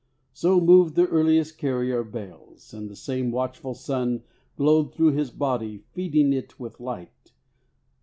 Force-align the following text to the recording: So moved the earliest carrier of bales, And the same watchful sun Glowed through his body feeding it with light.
So 0.33 0.59
moved 0.59 0.95
the 0.95 1.05
earliest 1.05 1.59
carrier 1.59 1.99
of 1.99 2.11
bales, 2.11 2.73
And 2.73 2.89
the 2.89 2.95
same 2.95 3.29
watchful 3.29 3.75
sun 3.75 4.23
Glowed 4.57 4.95
through 4.95 5.11
his 5.11 5.29
body 5.29 5.77
feeding 5.91 6.33
it 6.33 6.59
with 6.59 6.79
light. 6.79 7.33